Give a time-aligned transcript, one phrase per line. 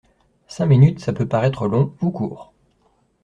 [0.47, 2.53] Cinq minutes ça peut paraître long ou court.